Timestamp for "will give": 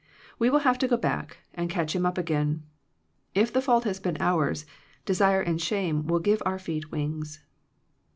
6.07-6.41